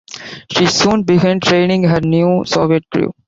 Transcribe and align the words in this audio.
She 0.49 0.65
soon 0.65 1.03
began 1.03 1.39
training 1.41 1.83
her 1.83 2.01
new 2.01 2.43
Soviet 2.43 2.89
crew. 2.89 3.13